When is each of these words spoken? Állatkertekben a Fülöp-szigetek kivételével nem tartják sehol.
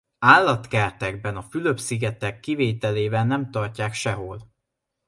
Állatkertekben 0.19 1.35
a 1.35 1.41
Fülöp-szigetek 1.41 2.39
kivételével 2.39 3.25
nem 3.25 3.51
tartják 3.51 3.93
sehol. 3.93 4.51